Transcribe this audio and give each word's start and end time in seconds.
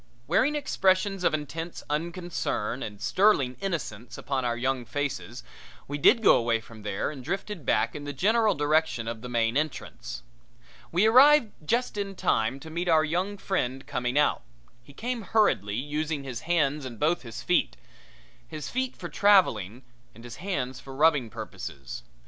Wearing 0.25 0.55
expressions 0.55 1.23
of 1.23 1.31
intense 1.31 1.83
unconcern 1.87 2.81
and 2.81 2.99
sterling 2.99 3.55
innocence 3.61 4.17
upon 4.17 4.43
our 4.43 4.57
young 4.57 4.83
faces 4.83 5.43
we 5.87 5.99
did 5.99 6.23
go 6.23 6.37
away 6.37 6.59
from 6.59 6.81
there 6.81 7.11
and 7.11 7.23
drifted 7.23 7.67
back 7.67 7.93
in 7.93 8.03
the 8.03 8.11
general 8.11 8.55
direction 8.55 9.07
of 9.07 9.21
the 9.21 9.29
main 9.29 9.55
entrance. 9.55 10.23
We 10.91 11.05
arrived 11.05 11.51
just 11.63 11.97
in 11.99 12.15
time 12.15 12.59
to 12.61 12.71
meet 12.71 12.89
our 12.89 13.03
young 13.05 13.37
friend 13.37 13.85
coming 13.85 14.17
out. 14.17 14.41
He 14.81 14.91
came 14.91 15.21
hurriedly, 15.21 15.75
using 15.75 16.23
his 16.23 16.39
hands 16.49 16.83
and 16.83 16.95
his 17.23 17.43
feet 17.43 17.77
both, 17.79 18.49
his 18.49 18.69
feet 18.69 18.95
for 18.95 19.07
traveling 19.07 19.83
and 20.15 20.23
his 20.23 20.37
hands 20.37 20.79
for 20.79 20.95
rubbing 20.95 21.29
purposes. 21.29 22.01